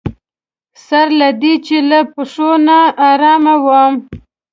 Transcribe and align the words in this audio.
سره 0.85 1.11
له 1.19 1.29
دې 1.41 1.53
چې 1.65 1.77
له 1.89 1.99
پښو 2.13 2.49
ناارامه 2.67 3.55
وم. 3.65 3.93